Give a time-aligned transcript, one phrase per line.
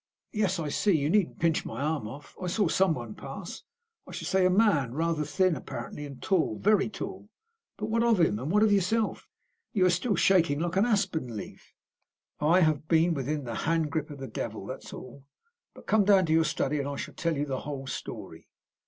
[0.31, 2.35] "Yes, I see; you needn't pinch my arm off.
[2.41, 3.61] I saw someone pass.
[4.07, 7.29] I should say a man, rather thin, apparently, and tall, very tall.
[7.77, 8.39] But what of him?
[8.39, 9.27] And what of yourself?
[9.73, 11.75] You are still shaking like an aspen leaf."
[12.39, 15.23] "I have been within hand grip of the devil, that's all.
[15.75, 18.49] But come down to your study, and I shall tell you the whole story."